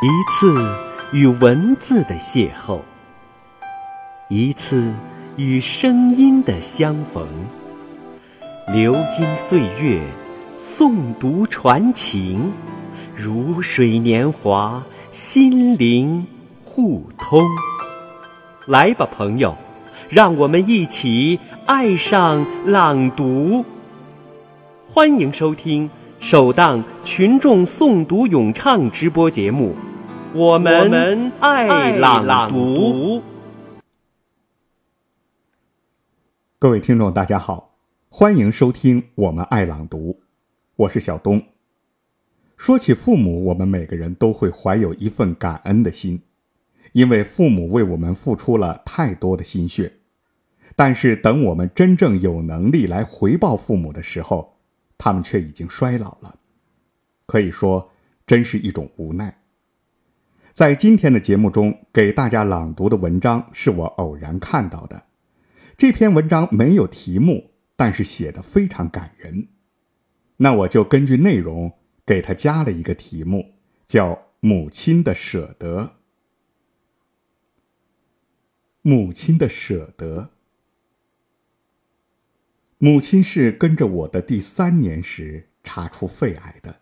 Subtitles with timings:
[0.00, 0.54] 一次
[1.10, 2.78] 与文字的邂逅，
[4.28, 4.92] 一次
[5.34, 7.26] 与声音的相逢。
[8.72, 10.00] 流金岁月，
[10.62, 12.52] 诵读传情，
[13.12, 14.80] 如水年华，
[15.10, 16.24] 心灵
[16.64, 17.44] 互通。
[18.66, 19.56] 来吧，朋友，
[20.08, 23.64] 让我们一起爱上朗读。
[24.86, 25.90] 欢迎收听
[26.20, 29.74] 首档群众诵读咏唱直播节目。
[30.34, 33.22] 我们爱朗读。
[36.58, 37.76] 各位听众，大家好，
[38.08, 40.18] 欢迎收听我们爱朗读，
[40.74, 41.40] 我是小东。
[42.56, 46.20] 说起父母，我们每个人都会怀有一份感恩的心，
[46.92, 49.92] 因为父母为我们付出了太多的心血。
[50.74, 54.57] 但是，等我们真正有能力来回报父母的时候，
[54.98, 56.38] 他们却已经衰老了，
[57.24, 57.90] 可以说，
[58.26, 59.40] 真是一种无奈。
[60.52, 65.04] 在今天的节目中，给大家朗读的文章是我偶然看到的。
[65.76, 69.46] 这篇文章没有题目，但是写的非常感人。
[70.38, 71.72] 那我就根据内容
[72.04, 73.54] 给他加了一个题目，
[73.86, 75.82] 叫《母亲的舍得》。
[78.82, 80.30] 母亲的舍得。
[82.78, 86.80] 母亲是跟着我的第三年时查出肺癌的，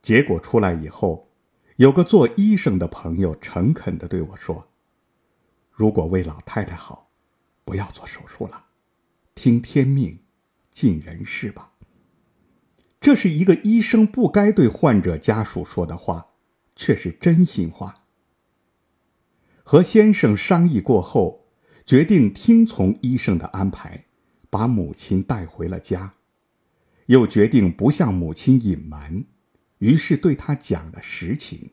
[0.00, 1.28] 结果出来以后。
[1.76, 4.68] 有个做医生的朋友诚恳地对我说
[5.72, 7.10] ：“如果为老太太好，
[7.64, 8.66] 不要做手术了，
[9.34, 10.20] 听天命，
[10.70, 11.72] 尽人事吧。”
[13.00, 16.34] 这是一个医生不该对患者家属说的话，
[16.76, 18.04] 却是真心话。
[19.64, 21.46] 和先生商议过后，
[21.84, 24.04] 决定听从医生的安排，
[24.52, 26.12] 把母亲带回了家，
[27.06, 29.24] 又决定不向母亲隐瞒。
[29.78, 31.70] 于是对他讲了实情。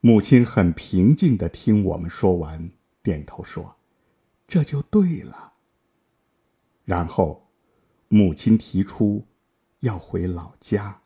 [0.00, 2.70] 母亲很平静的听我们说完，
[3.02, 3.76] 点头说
[4.46, 5.54] ：“这就对了。”
[6.84, 7.48] 然后，
[8.08, 9.24] 母亲提出
[9.80, 11.00] 要回老家。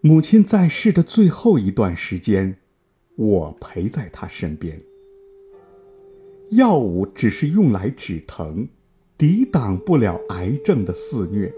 [0.00, 2.58] 母亲在世的最后一段时间，
[3.14, 4.89] 我陪在她身边。
[6.50, 8.68] 药物只是用来止疼，
[9.16, 11.52] 抵挡不了癌症的肆虐。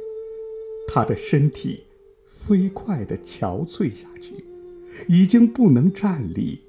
[0.86, 1.84] 他的身体
[2.30, 4.44] 飞快的憔悴下去，
[5.08, 6.60] 已经不能站立。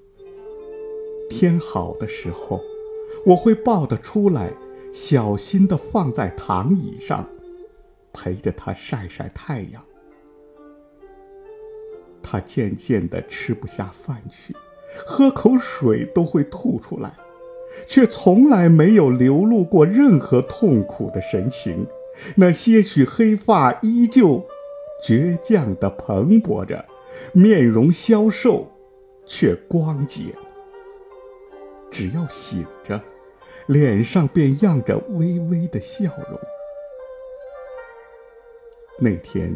[1.29, 2.61] 天好的时候，
[3.25, 4.53] 我会抱他出来，
[4.93, 7.27] 小心的放在躺椅上，
[8.13, 9.83] 陪着他晒晒太阳。
[12.21, 14.55] 他渐渐的吃不下饭去，
[15.05, 17.13] 喝口水都会吐出来，
[17.87, 21.85] 却从来没有流露过任何痛苦的神情。
[22.35, 24.45] 那些许黑发依旧
[25.03, 26.85] 倔强地蓬勃着，
[27.31, 28.67] 面容消瘦，
[29.25, 30.33] 却光洁。
[31.89, 33.01] 只要醒着，
[33.67, 36.39] 脸上便漾着微微的笑容。
[38.99, 39.53] 那天，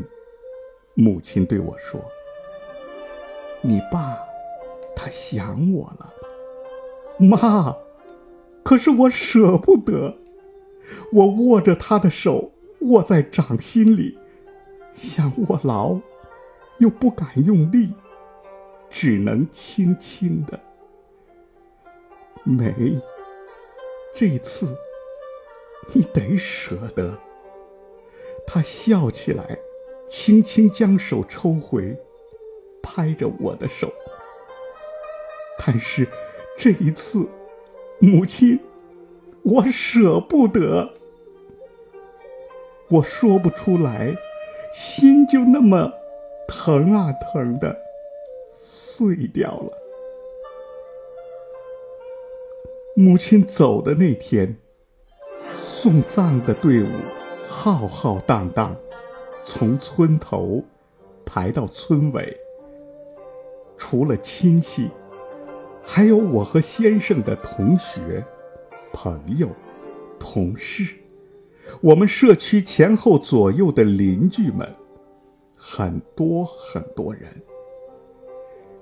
[0.95, 2.03] 母亲对我说
[3.61, 4.17] ：“你爸，
[4.95, 6.13] 他想我了，
[7.19, 7.75] 妈，
[8.67, 10.17] 可是我舍不得。”
[11.13, 14.17] 我握着他的手，握在掌心里，
[14.94, 16.01] 想握牢，
[16.79, 17.94] 又不敢用力，
[18.89, 20.59] 只能轻轻的。
[22.44, 22.73] 梅，
[24.13, 24.77] 这次
[25.94, 27.17] 你得舍得。
[28.45, 29.57] 他笑起来，
[30.09, 31.97] 轻轻将手抽回，
[32.81, 33.91] 拍着我的手。
[35.57, 36.07] 但是
[36.57, 37.27] 这一次，
[37.99, 38.59] 母亲。
[39.43, 40.91] 我舍不得，
[42.89, 44.13] 我说不出来，
[44.73, 45.93] 心就那么
[46.49, 47.79] 疼啊疼的，
[48.53, 49.71] 碎掉了。
[52.93, 54.57] 母亲走的那天，
[55.55, 56.89] 送葬的队伍
[57.47, 58.75] 浩浩荡荡，
[59.45, 60.61] 从村头
[61.23, 62.38] 排到村尾，
[63.77, 64.89] 除了亲戚，
[65.89, 68.24] 还有我和先生的同学。
[68.92, 69.50] 朋友、
[70.19, 70.95] 同事，
[71.81, 74.68] 我们社区前后左右的邻居们，
[75.56, 77.30] 很多很多人。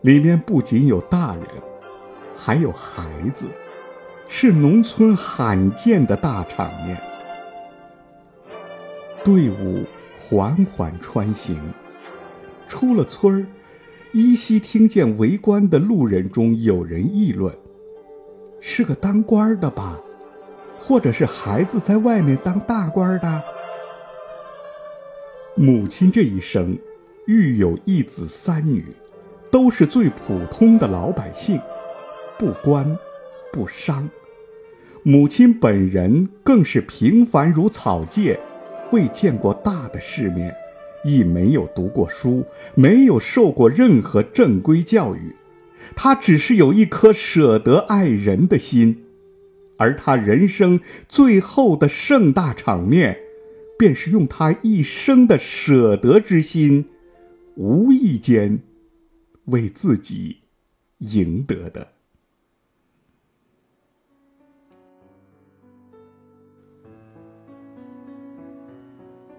[0.01, 1.43] 里面不仅有大人，
[2.33, 3.45] 还有孩子，
[4.29, 6.97] 是农村罕见的大场面。
[9.23, 9.83] 队伍
[10.29, 11.59] 缓缓穿行，
[12.67, 13.45] 出了村儿，
[14.15, 17.53] 依稀听见围观的路人中有人议论。
[18.61, 19.99] 是个当官的吧，
[20.79, 23.43] 或者是孩子在外面当大官的。
[25.55, 26.77] 母亲这一生，
[27.27, 28.85] 育有一子三女，
[29.51, 31.59] 都是最普通的老百姓，
[32.39, 32.97] 不官
[33.51, 34.09] 不商。
[35.03, 38.39] 母亲本人更是平凡如草芥，
[38.93, 40.55] 未见过大的世面，
[41.05, 42.43] 亦没有读过书，
[42.73, 45.35] 没有受过任何正规教育。
[45.95, 49.03] 他只是有一颗舍得爱人的心，
[49.77, 53.19] 而他人生最后的盛大场面，
[53.77, 56.85] 便是用他一生的舍得之心，
[57.55, 58.63] 无意间
[59.45, 60.37] 为自己
[60.97, 61.89] 赢得的。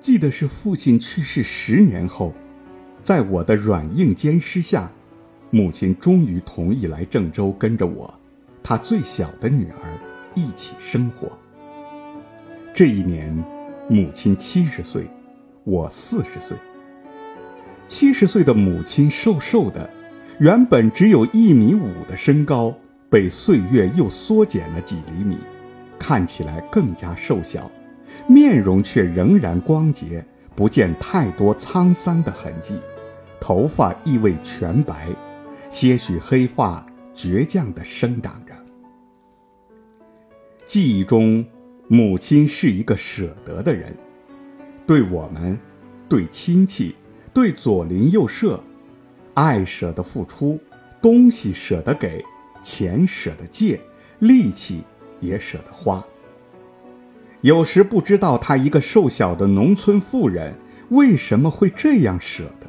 [0.00, 2.32] 记得是父亲去世十年后，
[3.02, 4.90] 在我的软硬兼施下，
[5.50, 8.12] 母亲终于同意来郑州跟着我，
[8.62, 9.98] 她最小的女儿
[10.34, 11.32] 一起生活。
[12.74, 13.34] 这一年，
[13.88, 15.08] 母亲七十岁，
[15.64, 16.56] 我四十岁。
[17.86, 19.88] 七十岁的母亲瘦瘦的，
[20.38, 22.74] 原本只有一米五的身高，
[23.08, 25.38] 被岁月又缩减了几厘米，
[25.98, 27.70] 看起来更加瘦小。
[28.26, 30.24] 面容却仍然光洁，
[30.54, 32.78] 不见太多沧桑的痕迹，
[33.40, 35.08] 头发亦未全白，
[35.70, 36.84] 些许黑发
[37.14, 38.52] 倔强地生长着。
[40.66, 41.44] 记忆中，
[41.88, 43.96] 母亲是一个舍得的人，
[44.86, 45.58] 对我们，
[46.08, 46.96] 对亲戚，
[47.32, 48.60] 对左邻右舍，
[49.34, 50.58] 爱舍得付出，
[51.00, 52.24] 东西舍得给，
[52.62, 53.80] 钱舍得借，
[54.18, 54.82] 力气
[55.20, 56.04] 也舍得花。
[57.46, 60.52] 有时不知道她一个瘦小的农村妇人
[60.88, 62.66] 为什么会这样舍得。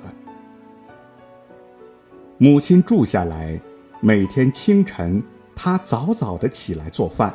[2.38, 3.60] 母亲住下来，
[4.02, 5.24] 每天清晨
[5.56, 7.34] 她早早的起来做饭，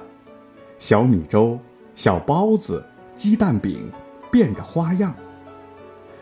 [0.78, 1.58] 小米粥、
[1.96, 2.80] 小包子、
[3.16, 3.90] 鸡蛋饼，
[4.30, 5.12] 变着花样。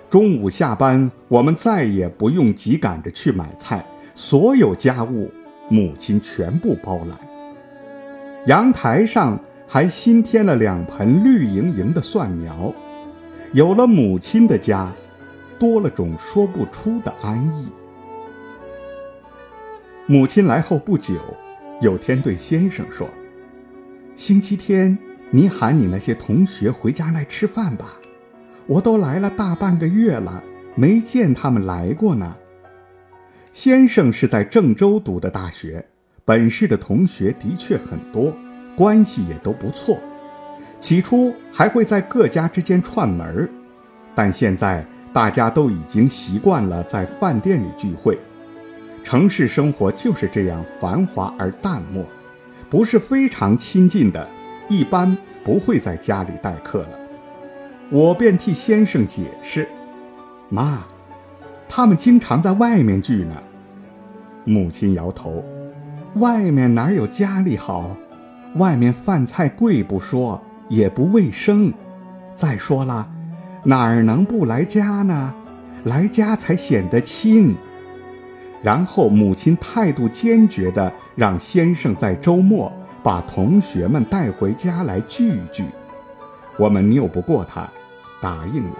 [0.08, 3.84] 中午下班，我们再也不用急赶着去买菜，
[4.14, 5.30] 所有家务
[5.68, 7.18] 母亲全部包揽。
[8.46, 9.38] 阳台上。
[9.72, 12.74] 还新添了两盆绿莹莹的蒜苗，
[13.52, 14.90] 有了母亲的家，
[15.60, 17.68] 多了种说不出的安逸。
[20.06, 21.14] 母亲来后不久，
[21.80, 23.08] 有天对先生说
[24.16, 24.98] ：“星期天
[25.30, 27.94] 你喊你那些同学回家来吃饭吧，
[28.66, 30.42] 我都来了大半个月了，
[30.74, 32.36] 没见他们来过呢。”
[33.52, 35.86] 先生是在郑州读的大学，
[36.24, 38.34] 本市的同学的确很多。
[38.80, 39.98] 关系也都不错，
[40.80, 43.50] 起初还会在各家之间串门儿，
[44.14, 44.82] 但现在
[45.12, 48.18] 大家都已经习惯了在饭店里聚会。
[49.04, 52.02] 城市生活就是这样繁华而淡漠，
[52.70, 54.26] 不是非常亲近的，
[54.70, 56.98] 一般不会在家里待客了。
[57.90, 59.68] 我便替先生解释
[60.48, 60.86] ：“妈，
[61.68, 63.36] 他们经常在外面聚呢。”
[64.46, 65.44] 母亲摇头
[66.16, 67.94] ：“外面哪有家里好？”
[68.56, 71.72] 外面饭菜贵不说，也不卫生。
[72.34, 73.08] 再说了，
[73.64, 75.34] 哪儿能不来家呢？
[75.84, 77.54] 来家才显得亲。
[78.62, 82.70] 然后母亲态度坚决地让先生在周末
[83.02, 85.64] 把同学们带回家来聚一聚。
[86.58, 87.66] 我们拗不过他，
[88.20, 88.76] 答应了。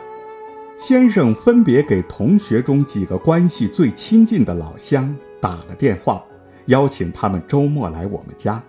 [0.79, 6.23] 先生分别给同学中几个关系最亲近的老乡打了电话，
[6.67, 8.63] 邀请他们周末来我们家。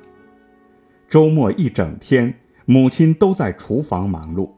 [1.11, 4.49] 周末一整天，母亲都在厨房忙碌。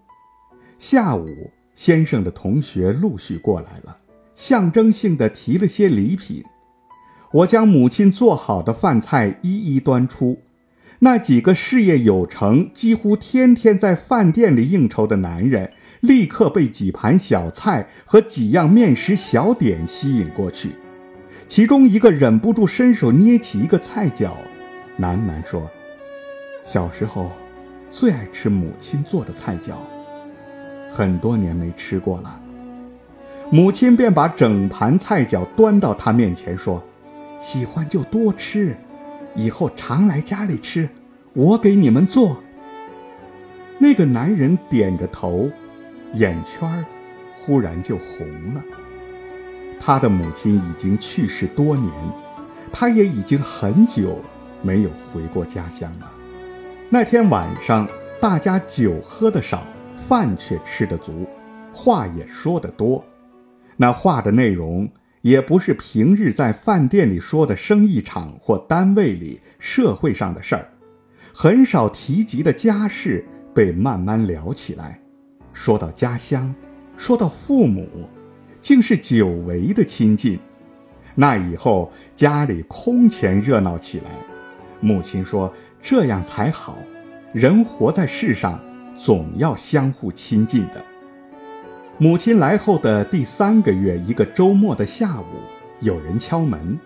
[0.78, 3.98] 下午，先生的同学陆续过来了，
[4.36, 6.44] 象征性的提了些礼品。
[7.32, 10.44] 我将母亲做好的饭菜一一端出。
[11.00, 20.74] 那几个事业有成、几乎天天在饭店里应酬的男人，立刻被几盘小菜和几样面食小点吸引过去。
[21.48, 24.38] 其中一个忍不住伸手捏起一个菜角，
[25.00, 25.68] 喃喃说。
[26.66, 27.30] 小时候，
[27.92, 29.74] 最爱吃母亲做的菜饺，
[30.92, 32.40] 很多年没吃过了。
[33.50, 36.82] 母亲便把整盘菜饺端到他面前，说
[37.42, 38.76] ：“喜欢就多吃，
[39.36, 40.90] 以后常来家里吃，
[41.34, 42.42] 我给你们做。”
[43.78, 45.50] 那个男人点着头，
[46.14, 46.86] 眼圈
[47.46, 48.64] 忽然就红了。
[49.80, 51.92] 他的母亲已经去世多年，
[52.72, 54.20] 他也已经很久
[54.62, 56.10] 没有回过家乡了。
[56.90, 57.88] 那天晚上，
[58.22, 59.64] 大家酒喝得少，
[59.96, 61.26] 饭却吃得足，
[61.74, 63.04] 话也说得多。
[63.78, 64.88] 那话的内容
[65.22, 70.70] 也不是平日在饭店里说的生意场或单位里社会上的事儿，
[71.34, 73.26] 很少提及的家事
[73.56, 75.00] 被慢慢聊起来。
[75.52, 76.54] 说到家乡，
[76.96, 77.88] 说到父母，
[78.62, 80.40] 竟是久违的亲近。
[81.16, 84.12] 那以后家里空前热闹起来。
[84.80, 85.52] 母亲说
[85.86, 86.78] ：“这样才好，
[87.34, 88.58] 人活在世上，
[88.98, 90.82] 总要相互亲近的。”
[92.00, 95.26] 母亲来后的第三个月，一个周末的下午，
[95.82, 96.80] 有人敲门，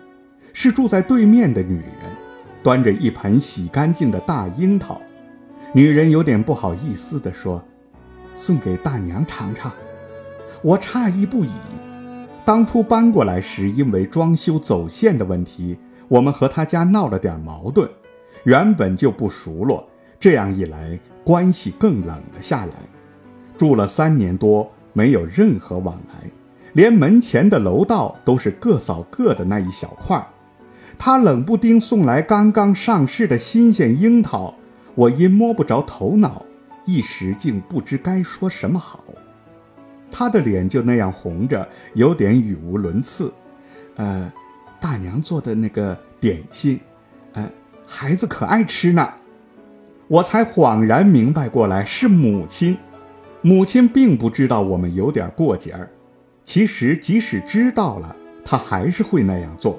[0.52, 1.84] 是住在对面的女人，
[2.60, 5.00] 端着一盆洗干净的大樱桃。
[5.72, 7.62] 女人有点不好意思地说
[8.34, 9.72] ：“送给大娘尝尝。”
[10.60, 11.50] 我诧异不已。
[12.44, 15.78] 当初搬过来时，因为装修走线的问题，
[16.08, 17.88] 我们和他家闹了点矛盾，
[18.44, 22.72] 原本就不熟络，这样一来，关系更冷了下来。
[23.56, 26.30] 住了三年多，没有任何往来，
[26.72, 30.26] 连门前的楼道都是各扫各的那一小块。
[30.96, 34.54] 他冷不丁送来刚刚上市的新鲜樱桃。
[34.94, 36.44] 我因摸不着头脑，
[36.84, 39.04] 一时竟不知该说什么好。
[40.10, 43.32] 他的脸就那样红着，有点语无伦次。
[43.94, 44.32] 呃，
[44.80, 46.80] 大娘做的那个点心，
[47.34, 47.48] 呃，
[47.90, 49.08] 孩子可爱吃呢。
[50.08, 52.76] 我才恍然明白过来，是母亲。
[53.40, 55.88] 母亲并不知道我们有点过节儿，
[56.44, 58.14] 其实即使知道了，
[58.44, 59.78] 她还是会那样做。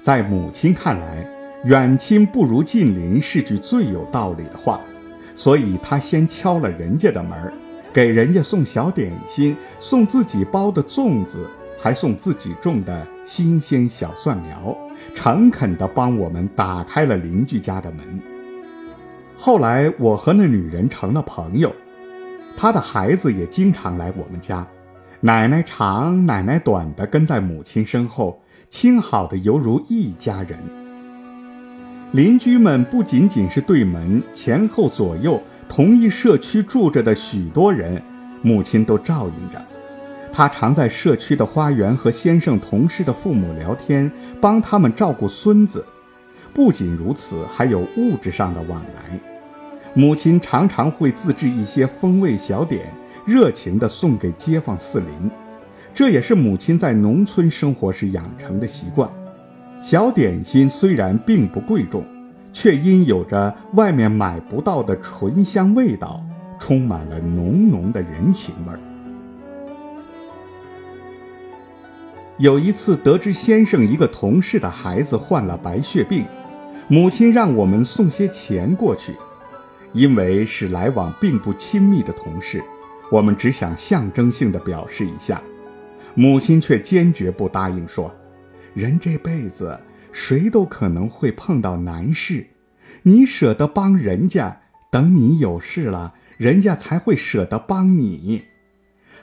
[0.00, 1.28] 在母亲看来。
[1.64, 4.80] 远亲不如近邻是句最有道理的话，
[5.34, 7.52] 所以她先敲了人家的门
[7.92, 11.44] 给人家送小点心，送自己包的粽子，
[11.76, 14.78] 还送自己种的新鲜小蒜苗，
[15.14, 18.04] 诚恳地帮我们打开了邻居家的门。
[19.36, 21.72] 后来我和那女人成了朋友，
[22.56, 24.66] 她的孩子也经常来我们家，
[25.20, 30.58] 奶奶长奶奶短的跟在母亲身后，亲好的犹如一家人。
[32.12, 38.02] 邻居们不仅仅是对门前后左右同一社区住着的许多人，
[38.42, 39.62] 母亲都照应着。
[40.32, 45.84] 她常在社区的花园和先生同事的父母聊天，帮他们照顾孙子。
[46.54, 49.18] 不仅如此，还有物质上的往来。
[49.94, 52.92] 母亲常常会自制一些风味小点，
[53.24, 55.30] 热情地送给街坊四邻。
[55.92, 59.08] 这也是母亲在农村生活时养成的习惯。
[59.80, 62.04] 小点心虽然并不贵重，
[62.52, 66.24] 却因有着外面买不到的醇香味道，
[66.58, 68.78] 充满了浓浓的人情味儿。
[72.38, 76.24] 有一次得知先生一个同事的孩子患了白血病，
[76.86, 79.12] 母亲让我们送些钱过去，
[79.92, 82.62] 因为是来往并不亲密的同事，
[83.10, 85.42] 我们只想象征性的表示一下，
[86.14, 88.14] 母亲却坚决不答应说。
[88.72, 89.76] 人这辈子，
[90.12, 92.46] 谁都可能会碰到难事，
[93.02, 94.60] 你舍得帮人家，
[94.92, 98.44] 等你有事了，人家才会舍得帮你。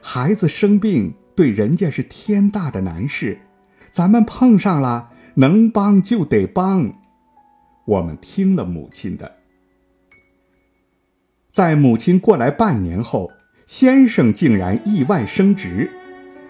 [0.01, 3.39] 孩子生病，对人家是天大的难事，
[3.91, 6.93] 咱们碰上了，能帮就得帮。
[7.85, 9.33] 我们听了母亲的，
[11.51, 13.31] 在母亲过来半年后，
[13.67, 15.89] 先生竟然意外升职，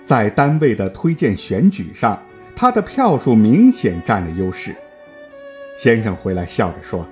[0.06, 2.22] 在单位的推荐选举上。
[2.58, 4.74] 他的票数明显占了优势。
[5.78, 7.06] 先生回来笑着说：“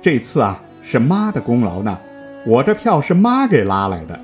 [0.00, 2.00] 这次啊，是妈的功劳呢，
[2.46, 4.18] 我这票是妈给拉来的。”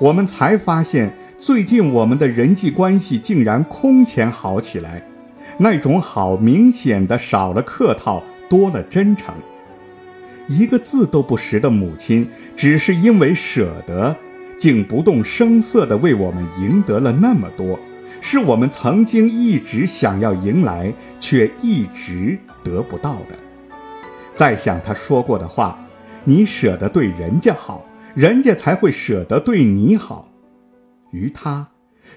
[0.00, 5.02] 我们才发现，最近我们的人际关系竟然空前好起来。
[5.56, 9.34] 那种好明显的少了客套，多了真诚。
[10.48, 14.14] 一个字都不识的母亲，只是因为舍得，
[14.58, 17.78] 竟不动声色地为我们赢得了那么多。
[18.20, 23.36] 是我们曾经一直想要迎来，却一直得不到的。
[24.34, 25.78] 再想他说过的话
[26.24, 27.82] ：“你舍得对人家好，
[28.14, 30.26] 人家才会舍得对你好。”
[31.10, 31.68] 于他，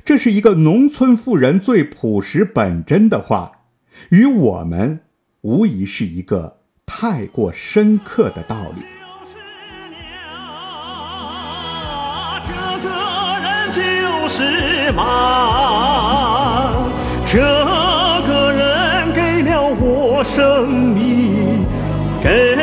[0.03, 3.51] 这是一个农村妇人最朴实本真的话；
[4.09, 5.01] 于我们，
[5.41, 8.81] 无疑是一个太过深刻的道理。
[12.45, 12.89] 这个
[13.39, 13.81] 人就
[14.27, 15.71] 是妈。
[17.25, 21.65] 这个人给了我生命，
[22.23, 22.55] 给